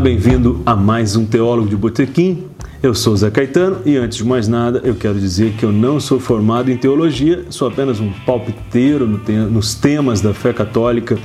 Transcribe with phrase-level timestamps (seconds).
[0.00, 2.46] bem-vindo a mais um Teólogo de Botequim.
[2.82, 6.00] Eu sou Zé Caetano e antes de mais nada eu quero dizer que eu não
[6.00, 11.18] sou formado em teologia, sou apenas um palpiteiro nos temas da fé católica,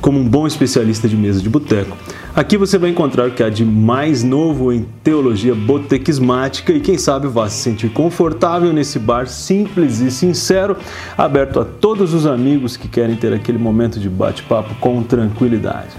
[0.00, 1.94] como um bom especialista de mesa de boteco.
[2.34, 6.96] Aqui você vai encontrar o que há de mais novo em teologia botequismática e quem
[6.96, 10.78] sabe vá se sentir confortável nesse bar simples e sincero,
[11.18, 15.90] aberto a todos os amigos que querem ter aquele momento de bate-papo com tranquilidade.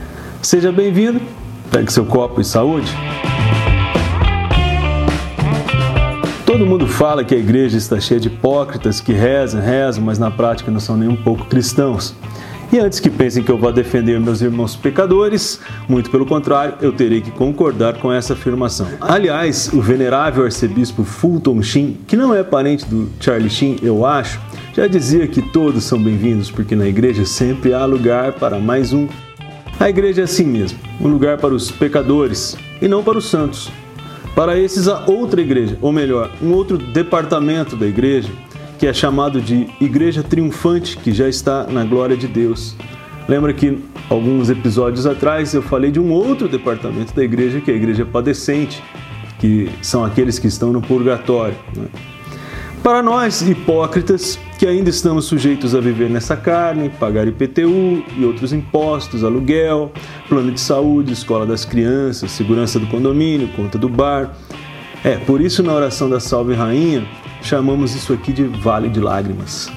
[0.41, 1.21] Seja bem-vindo
[1.71, 2.91] Pegue seu copo e saúde.
[6.45, 10.31] Todo mundo fala que a igreja está cheia de hipócritas que rezam, rezam, mas na
[10.31, 12.15] prática não são nem um pouco cristãos.
[12.71, 16.91] E antes que pensem que eu vá defender meus irmãos pecadores, muito pelo contrário, eu
[16.91, 18.87] terei que concordar com essa afirmação.
[18.99, 24.39] Aliás, o venerável arcebispo Fulton Sheen, que não é parente do Charlie Sheen, eu acho,
[24.73, 29.07] já dizia que todos são bem-vindos porque na igreja sempre há lugar para mais um
[29.79, 33.71] a igreja é assim mesmo, um lugar para os pecadores e não para os santos.
[34.35, 38.29] Para esses há outra igreja, ou melhor, um outro departamento da igreja,
[38.77, 42.75] que é chamado de Igreja Triunfante, que já está na glória de Deus.
[43.27, 47.73] Lembra que alguns episódios atrás eu falei de um outro departamento da igreja, que é
[47.73, 48.83] a igreja padecente,
[49.39, 51.55] que são aqueles que estão no purgatório.
[51.75, 51.87] Né?
[52.85, 58.53] Para nós, hipócritas, que ainda estamos sujeitos a viver nessa carne, pagar IPTU e outros
[58.53, 59.91] impostos, aluguel,
[60.29, 64.37] plano de saúde, escola das crianças, segurança do condomínio, conta do bar.
[65.03, 67.03] É, por isso na oração da Salve Rainha,
[67.41, 69.67] chamamos isso aqui de Vale de Lágrimas.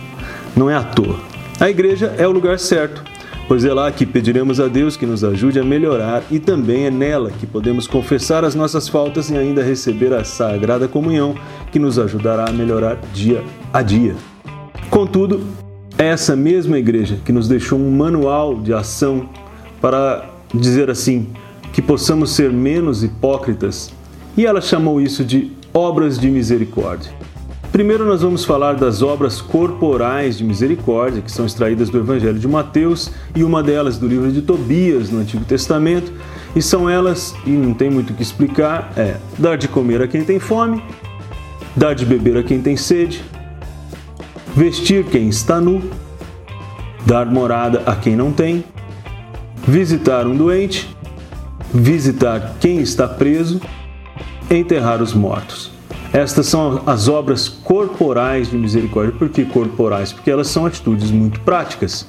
[0.55, 1.19] Não é à toa.
[1.59, 3.03] A igreja é o lugar certo,
[3.49, 6.91] pois é lá que pediremos a Deus que nos ajude a melhorar e também é
[6.91, 11.35] nela que podemos confessar as nossas faltas e ainda receber a sagrada comunhão
[11.73, 14.15] que nos ajudará a melhorar dia a dia.
[14.91, 15.43] Contudo,
[15.97, 19.31] é essa mesma igreja que nos deixou um manual de ação
[19.81, 21.29] para dizer assim,
[21.73, 23.93] que possamos ser menos hipócritas,
[24.37, 27.13] e ela chamou isso de obras de misericórdia.
[27.79, 32.49] Primeiro, nós vamos falar das obras corporais de misericórdia, que são extraídas do Evangelho de
[32.49, 36.13] Mateus e uma delas do livro de Tobias, no Antigo Testamento.
[36.57, 40.09] E são elas, e não tem muito o que explicar: é dar de comer a
[40.09, 40.83] quem tem fome,
[41.77, 43.23] dar de beber a quem tem sede,
[44.57, 45.81] vestir quem está nu,
[47.07, 48.65] dar morada a quem não tem,
[49.65, 50.93] visitar um doente,
[51.73, 53.61] visitar quem está preso,
[54.51, 55.78] enterrar os mortos.
[56.13, 59.13] Estas são as obras corporais de misericórdia.
[59.13, 60.13] Por que corporais?
[60.13, 62.07] Porque elas são atitudes muito práticas.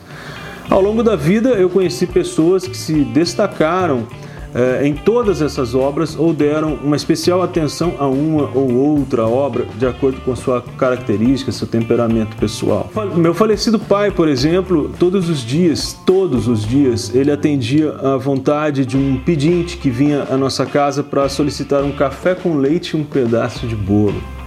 [0.70, 4.08] Ao longo da vida, eu conheci pessoas que se destacaram
[4.54, 9.66] eh, em todas essas obras ou deram uma especial atenção a uma ou outra obra
[9.78, 12.90] de acordo com sua característica, seu temperamento pessoal.
[13.16, 18.86] Meu falecido pai, por exemplo, todos os dias, todos os dias, ele atendia à vontade
[18.86, 23.00] de um pedinte que vinha à nossa casa para solicitar um café com leite e
[23.00, 24.39] um pedaço de bolo.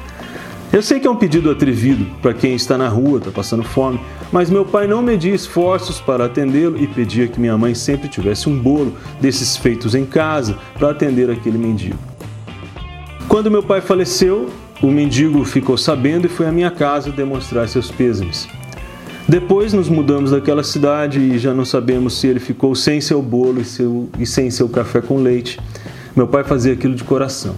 [0.72, 4.00] Eu sei que é um pedido atrevido para quem está na rua, está passando fome,
[4.32, 8.48] mas meu pai não media esforços para atendê-lo e pedia que minha mãe sempre tivesse
[8.48, 11.98] um bolo desses feitos em casa para atender aquele mendigo.
[13.28, 14.48] Quando meu pai faleceu,
[14.82, 18.48] o mendigo ficou sabendo e foi à minha casa demonstrar seus pêsames.
[19.28, 23.60] Depois nos mudamos daquela cidade e já não sabemos se ele ficou sem seu bolo
[23.60, 25.60] e, seu, e sem seu café com leite.
[26.16, 27.54] Meu pai fazia aquilo de coração.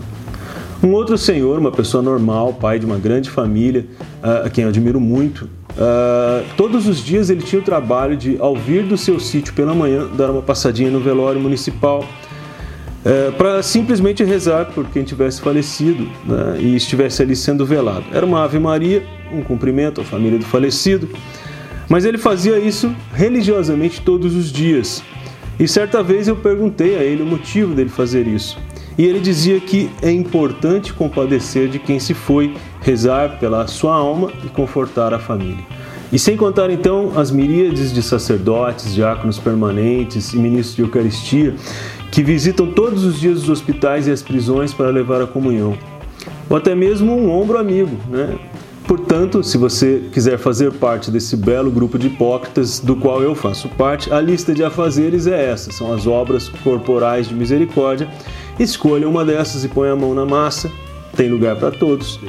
[0.84, 3.86] Um outro senhor, uma pessoa normal, pai de uma grande família,
[4.22, 8.36] uh, a quem eu admiro muito, uh, todos os dias ele tinha o trabalho de,
[8.38, 13.62] ao vir do seu sítio pela manhã, dar uma passadinha no velório municipal uh, para
[13.62, 18.04] simplesmente rezar por quem tivesse falecido né, e estivesse ali sendo velado.
[18.12, 19.02] Era uma Ave Maria,
[19.32, 21.08] um cumprimento à família do falecido,
[21.88, 25.02] mas ele fazia isso religiosamente todos os dias.
[25.58, 28.58] E certa vez eu perguntei a ele o motivo dele fazer isso.
[28.96, 34.30] E ele dizia que é importante compadecer de quem se foi, rezar pela sua alma
[34.44, 35.64] e confortar a família.
[36.12, 41.54] E sem contar então as miríades de sacerdotes, diáconos permanentes e ministros de Eucaristia
[42.12, 45.76] que visitam todos os dias os hospitais e as prisões para levar a comunhão.
[46.48, 48.38] Ou até mesmo um ombro amigo, né?
[48.86, 53.68] Portanto, se você quiser fazer parte desse belo grupo de hipócritas do qual eu faço
[53.70, 58.08] parte, a lista de afazeres é essa: são as obras corporais de misericórdia
[58.58, 60.70] Escolha uma dessas e põe a mão na massa,
[61.16, 62.20] tem lugar para todos.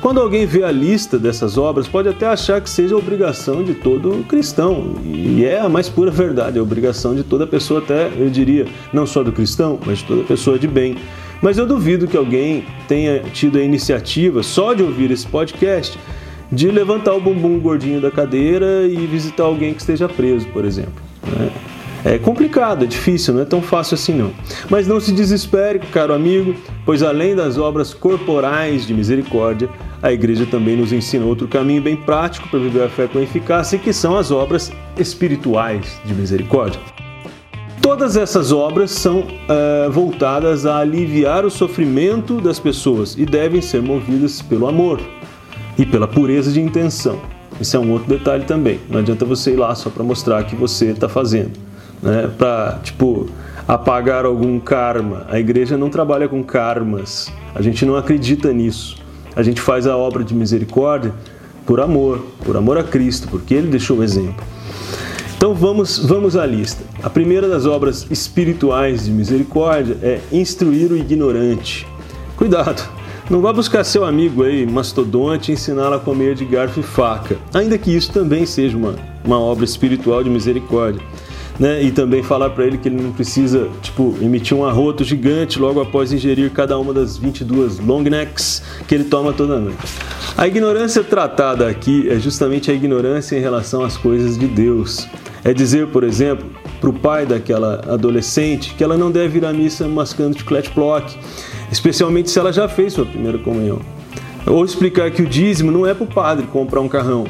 [0.00, 4.24] Quando alguém vê a lista dessas obras, pode até achar que seja obrigação de todo
[4.26, 8.30] cristão, e é a mais pura verdade, é a obrigação de toda pessoa, até eu
[8.30, 10.96] diria, não só do cristão, mas de toda pessoa de bem.
[11.42, 15.98] Mas eu duvido que alguém tenha tido a iniciativa, só de ouvir esse podcast,
[16.50, 20.94] de levantar o bumbum gordinho da cadeira e visitar alguém que esteja preso, por exemplo.
[21.26, 21.50] Né?
[22.04, 24.32] É complicado, é difícil, não é tão fácil assim não.
[24.70, 26.54] Mas não se desespere, caro amigo,
[26.86, 29.68] pois além das obras corporais de misericórdia,
[30.02, 33.78] a igreja também nos ensina outro caminho bem prático para viver a fé com eficácia,
[33.78, 36.80] que são as obras espirituais de misericórdia.
[37.82, 43.82] Todas essas obras são uh, voltadas a aliviar o sofrimento das pessoas e devem ser
[43.82, 45.00] movidas pelo amor
[45.78, 47.18] e pela pureza de intenção.
[47.60, 48.80] Esse é um outro detalhe também.
[48.88, 51.52] Não adianta você ir lá só para mostrar que você está fazendo,
[52.02, 52.30] né?
[52.36, 53.28] Para tipo
[53.66, 55.26] apagar algum karma.
[55.28, 57.32] A igreja não trabalha com karmas.
[57.54, 58.96] A gente não acredita nisso.
[59.34, 61.12] A gente faz a obra de misericórdia
[61.64, 64.44] por amor, por amor a Cristo, porque Ele deixou o exemplo.
[65.36, 66.84] Então vamos, vamos à lista.
[67.02, 71.86] A primeira das obras espirituais de misericórdia é instruir o ignorante.
[72.36, 72.86] Cuidado,
[73.30, 77.78] não vá buscar seu amigo aí, mastodonte, ensiná-lo a comer de garfo e faca, ainda
[77.78, 81.00] que isso também seja uma, uma obra espiritual de misericórdia.
[81.60, 81.82] Né?
[81.82, 85.78] E também falar para ele que ele não precisa, tipo, emitir um arroto gigante logo
[85.78, 89.76] após ingerir cada uma das 22 long necks que ele toma toda noite.
[90.38, 95.06] A ignorância tratada aqui é justamente a ignorância em relação às coisas de Deus.
[95.44, 96.48] É dizer, por exemplo,
[96.80, 101.14] para o pai daquela adolescente que ela não deve ir à missa mascando chiclete block,
[101.70, 103.80] especialmente se ela já fez sua primeira comunhão.
[104.46, 107.26] Ou explicar que o dízimo não é para o padre comprar um carrão,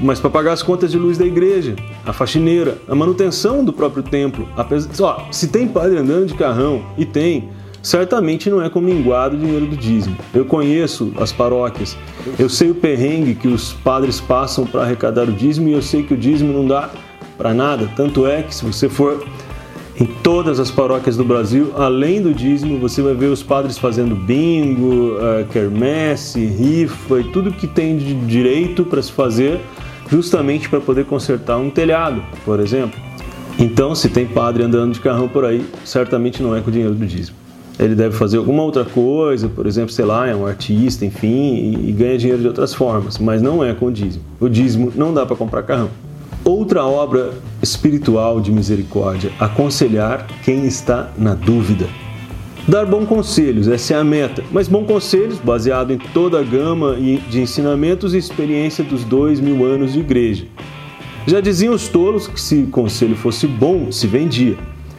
[0.00, 4.02] mas para pagar as contas de luz da igreja, a faxineira, a manutenção do próprio
[4.02, 4.48] templo.
[4.56, 7.48] Apesar, se tem padre andando de carrão, e tem,
[7.82, 10.16] certamente não é com minguado o dinheiro do dízimo.
[10.32, 11.96] Eu conheço as paróquias,
[12.38, 16.02] eu sei o perrengue que os padres passam para arrecadar o dízimo e eu sei
[16.02, 16.90] que o dízimo não dá
[17.36, 17.90] para nada.
[17.94, 19.24] Tanto é que se você for
[20.00, 24.16] em todas as paróquias do Brasil, além do dízimo, você vai ver os padres fazendo
[24.16, 29.60] bingo, uh, quermesse, rifa e tudo que tem de direito para se fazer,
[30.10, 32.98] justamente para poder consertar um telhado, por exemplo.
[33.58, 36.94] Então, se tem padre andando de carrão por aí, certamente não é com o dinheiro
[36.94, 37.36] do dízimo.
[37.78, 41.90] Ele deve fazer alguma outra coisa, por exemplo, sei lá, é um artista, enfim, e,
[41.90, 44.24] e ganha dinheiro de outras formas, mas não é com o dízimo.
[44.40, 45.90] O dízimo não dá para comprar carrão.
[46.44, 51.88] Outra obra espiritual de misericórdia: aconselhar quem está na dúvida.
[52.66, 56.96] Dar bons conselhos, essa é a meta, mas bons conselhos baseado em toda a gama
[56.96, 60.46] de ensinamentos e experiência dos dois mil anos de igreja.
[61.26, 64.56] Já diziam os tolos que se conselho fosse bom, se vendia.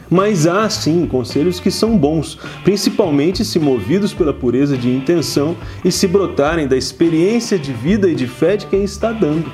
[0.08, 5.90] Mas há sim conselhos que são bons, principalmente se movidos pela pureza de intenção e
[5.90, 9.52] se brotarem da experiência de vida e de fé de quem está dando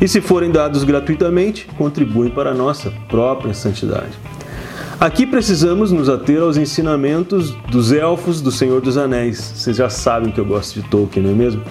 [0.00, 4.12] e, se forem dados gratuitamente, contribuem para a nossa própria santidade.
[4.98, 9.52] Aqui precisamos nos ater aos ensinamentos dos elfos do Senhor dos Anéis.
[9.54, 11.62] Vocês já sabem que eu gosto de Tolkien, não é mesmo?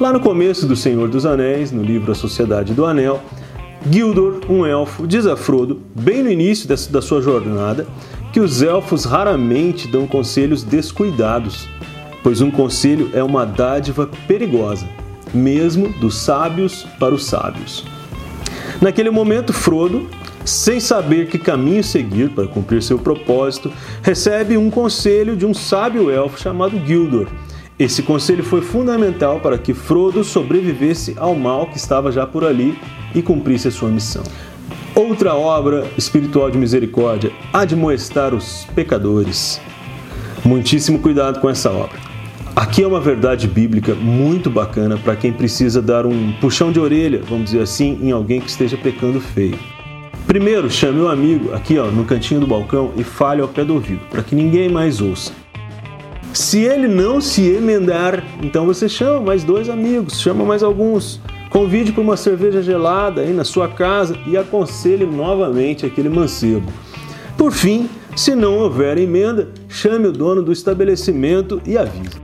[0.00, 3.20] Lá no começo do Senhor dos Anéis, no livro A Sociedade do Anel,
[3.90, 7.86] Gildor, um elfo, diz a Frodo, bem no início da sua jornada,
[8.32, 11.68] que os elfos raramente dão conselhos descuidados,
[12.22, 14.86] pois um conselho é uma dádiva perigosa
[15.34, 17.84] mesmo dos sábios para os sábios.
[18.80, 20.08] Naquele momento, Frodo,
[20.44, 26.10] sem saber que caminho seguir para cumprir seu propósito, recebe um conselho de um sábio
[26.10, 27.28] elfo chamado Gildor.
[27.78, 32.78] Esse conselho foi fundamental para que Frodo sobrevivesse ao mal que estava já por ali
[33.14, 34.22] e cumprisse a sua missão.
[34.94, 39.60] Outra obra espiritual de misericórdia, admoestar os pecadores.
[40.44, 41.98] Muitíssimo cuidado com essa obra.
[42.54, 47.20] Aqui é uma verdade bíblica muito bacana para quem precisa dar um puxão de orelha,
[47.28, 49.58] vamos dizer assim, em alguém que esteja pecando feio.
[50.34, 53.74] Primeiro, chame o amigo aqui ó, no cantinho do balcão e fale ao pé do
[53.74, 55.32] ouvido, para que ninguém mais ouça.
[56.32, 61.92] Se ele não se emendar, então você chama mais dois amigos, chama mais alguns, convide
[61.92, 66.66] para uma cerveja gelada aí na sua casa e aconselhe novamente aquele mancebo.
[67.38, 72.23] Por fim, se não houver emenda, chame o dono do estabelecimento e avise.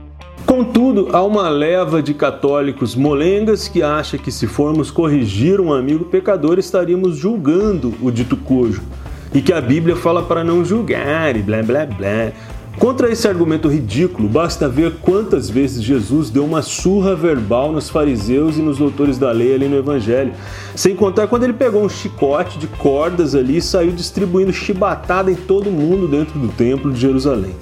[0.51, 6.03] Contudo, há uma leva de católicos molengas que acha que se formos corrigir um amigo
[6.03, 8.81] pecador estaríamos julgando o dito cujo
[9.33, 12.33] e que a Bíblia fala para não julgar e blá blá blá.
[12.77, 18.57] Contra esse argumento ridículo, basta ver quantas vezes Jesus deu uma surra verbal nos fariseus
[18.57, 20.33] e nos doutores da lei ali no Evangelho.
[20.75, 25.35] Sem contar quando ele pegou um chicote de cordas ali e saiu distribuindo chibatada em
[25.35, 27.55] todo mundo dentro do templo de Jerusalém.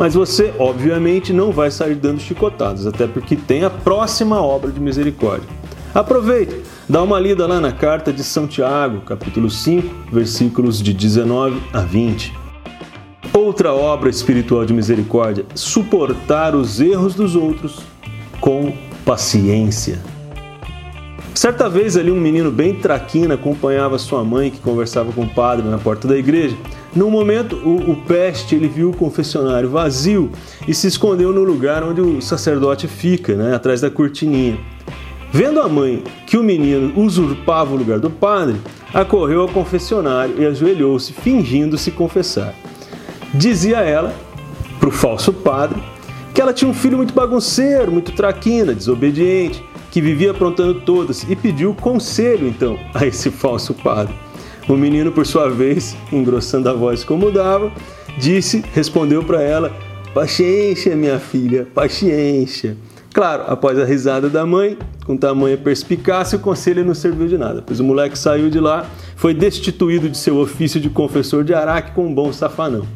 [0.00, 4.80] Mas você, obviamente, não vai sair dando chicotadas, até porque tem a próxima obra de
[4.80, 5.46] misericórdia.
[5.94, 6.56] Aproveite,
[6.88, 11.80] dá uma lida lá na carta de São Tiago, capítulo 5, versículos de 19 a
[11.80, 12.32] 20.
[13.34, 17.80] Outra obra espiritual de misericórdia: suportar os erros dos outros
[18.40, 18.72] com
[19.04, 20.00] paciência.
[21.34, 25.68] Certa vez ali um menino bem traquina acompanhava sua mãe que conversava com o padre
[25.68, 26.56] na porta da igreja.
[26.94, 30.30] Num momento, o, o peste ele viu o confessionário vazio
[30.66, 34.58] e se escondeu no lugar onde o sacerdote fica, né, atrás da cortininha.
[35.32, 38.56] Vendo a mãe que o menino usurpava o lugar do padre,
[38.92, 42.52] acorreu ao confessionário e ajoelhou-se, fingindo se confessar.
[43.32, 44.12] Dizia ela,
[44.80, 45.80] para o falso padre,
[46.34, 51.36] que ela tinha um filho muito bagunceiro, muito traquina, desobediente, que vivia aprontando todas e
[51.36, 54.14] pediu conselho então a esse falso padre.
[54.70, 57.72] O menino, por sua vez, engrossando a voz como dava,
[58.16, 59.72] disse, respondeu para ela:
[60.14, 62.76] Paciência, minha filha, paciência.
[63.12, 67.64] Claro, após a risada da mãe, com tamanha perspicácia, o conselho não serviu de nada,
[67.66, 71.90] pois o moleque saiu de lá, foi destituído de seu ofício de confessor de Araque
[71.90, 72.86] com um bom safanão.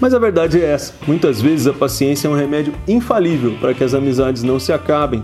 [0.00, 3.84] Mas a verdade é essa: muitas vezes a paciência é um remédio infalível para que
[3.84, 5.22] as amizades não se acabem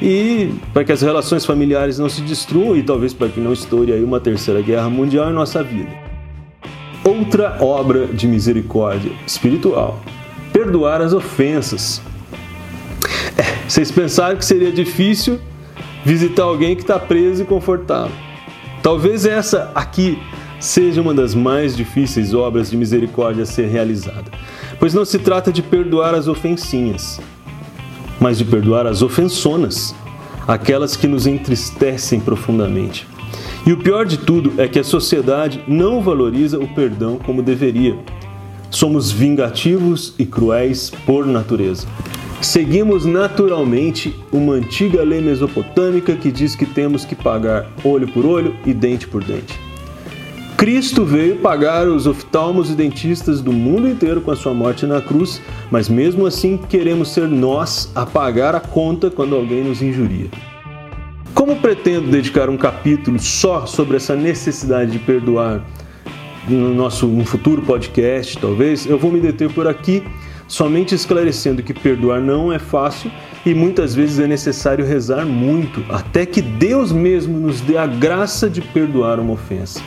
[0.00, 3.92] e para que as relações familiares não se destruam e talvez para que não estoure
[3.92, 5.90] aí uma terceira guerra mundial em nossa vida.
[7.04, 10.00] Outra obra de misericórdia espiritual:
[10.52, 12.00] perdoar as ofensas.
[13.36, 15.40] É, vocês pensaram que seria difícil
[16.04, 18.12] visitar alguém que está preso e confortá-lo.
[18.82, 20.18] Talvez essa aqui
[20.60, 24.30] seja uma das mais difíceis obras de misericórdia a ser realizada,
[24.78, 27.20] pois não se trata de perdoar as ofensinhas,
[28.20, 29.94] mas de perdoar as ofensonas,
[30.46, 33.06] aquelas que nos entristecem profundamente.
[33.66, 37.98] E o pior de tudo é que a sociedade não valoriza o perdão como deveria.
[38.70, 41.86] Somos vingativos e cruéis por natureza.
[42.40, 48.54] Seguimos naturalmente uma antiga lei mesopotâmica que diz que temos que pagar olho por olho
[48.64, 49.67] e dente por dente.
[50.58, 55.00] Cristo veio pagar os oftalmos e dentistas do mundo inteiro com a sua morte na
[55.00, 60.26] cruz, mas mesmo assim queremos ser nós a pagar a conta quando alguém nos injuria.
[61.32, 65.64] Como pretendo dedicar um capítulo só sobre essa necessidade de perdoar
[66.48, 70.02] no nosso um futuro podcast, talvez, eu vou me deter por aqui,
[70.48, 73.12] somente esclarecendo que perdoar não é fácil
[73.46, 78.50] e muitas vezes é necessário rezar muito, até que Deus mesmo nos dê a graça
[78.50, 79.80] de perdoar uma ofensa.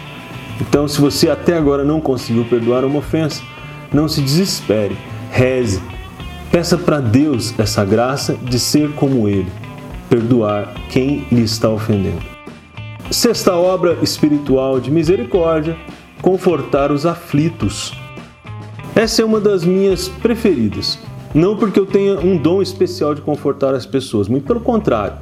[0.60, 3.42] Então, se você até agora não conseguiu perdoar uma ofensa,
[3.94, 4.98] não se desespere,
[5.32, 5.82] reze.
[6.52, 9.48] Peça para Deus essa graça de ser como Ele,
[10.10, 12.22] perdoar quem lhe está ofendendo.
[13.10, 15.78] Sexta obra espiritual de misericórdia:
[16.22, 17.94] confortar os aflitos.
[18.94, 21.00] Essa é uma das minhas preferidas.
[21.34, 25.18] Não porque eu tenha um dom especial de confortar as pessoas, muito pelo contrário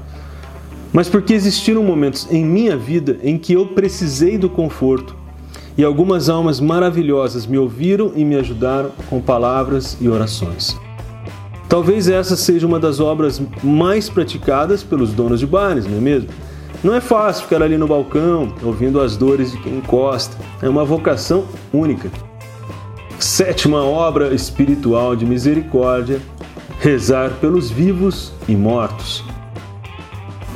[0.91, 5.15] mas porque existiram momentos em minha vida em que eu precisei do conforto
[5.79, 10.77] e algumas almas maravilhosas me ouviram e me ajudaram com palavras e orações.
[11.69, 16.27] Talvez essa seja uma das obras mais praticadas pelos donos de bares, não é mesmo?
[16.83, 20.83] Não é fácil ficar ali no balcão ouvindo as dores de quem encosta, é uma
[20.83, 22.11] vocação única.
[23.17, 26.19] Sétima obra espiritual de misericórdia:
[26.81, 29.23] rezar pelos vivos e mortos.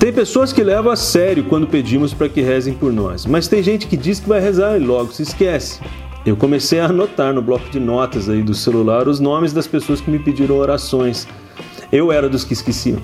[0.04, 3.64] Tem pessoas que levam a sério quando pedimos para que rezem por nós, mas tem
[3.64, 5.80] gente que diz que vai rezar e logo se esquece.
[6.26, 10.02] Eu comecei a anotar no bloco de notas aí do celular os nomes das pessoas
[10.02, 11.26] que me pediram orações.
[11.90, 13.00] Eu era dos que esqueciam.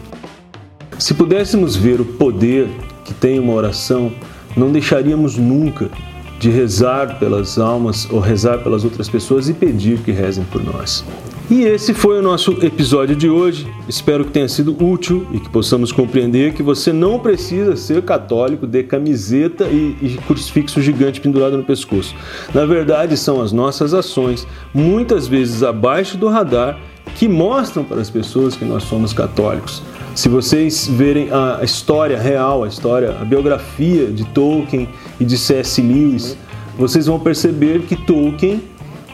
[0.99, 2.67] Se pudéssemos ver o poder
[3.05, 4.11] que tem uma oração,
[4.57, 5.89] não deixaríamos nunca
[6.37, 11.05] de rezar pelas almas ou rezar pelas outras pessoas e pedir que rezem por nós.
[11.51, 13.67] E esse foi o nosso episódio de hoje.
[13.87, 18.67] Espero que tenha sido útil e que possamos compreender que você não precisa ser católico
[18.67, 22.13] de camiseta e, e crucifixo gigante pendurado no pescoço.
[22.53, 26.79] Na verdade, são as nossas ações, muitas vezes abaixo do radar,
[27.15, 29.81] que mostram para as pessoas que nós somos católicos.
[30.13, 34.87] Se vocês verem a história real, a história, a biografia de Tolkien
[35.19, 35.81] e de C.S.
[35.81, 36.37] Lewis,
[36.77, 38.61] vocês vão perceber que Tolkien,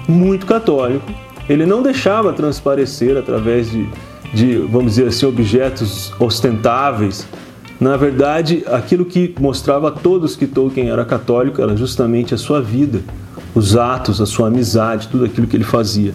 [0.06, 1.10] muito católico,
[1.48, 3.88] ele não deixava transparecer através de,
[4.34, 7.28] de, vamos dizer assim, objetos ostentáveis.
[7.80, 12.62] Na verdade, aquilo que mostrava a todos que Tolkien era católico era justamente a sua
[12.62, 13.02] vida,
[13.54, 16.14] os atos, a sua amizade, tudo aquilo que ele fazia.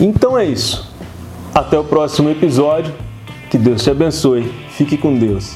[0.00, 0.90] Então é isso.
[1.54, 2.92] Até o próximo episódio.
[3.50, 4.50] Que Deus te abençoe.
[4.70, 5.54] Fique com Deus.